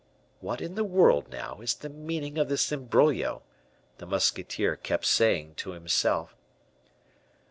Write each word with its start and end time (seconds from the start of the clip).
"What 0.39 0.61
in 0.61 0.73
the 0.73 0.83
world, 0.83 1.29
now, 1.29 1.61
is 1.61 1.75
the 1.75 1.87
meaning 1.87 2.39
of 2.39 2.49
this 2.49 2.71
imbroglio?" 2.71 3.43
the 3.99 4.07
musketeer 4.07 4.75
kept 4.75 5.05
saying 5.05 5.53
to 5.57 5.73
himself. 5.73 6.35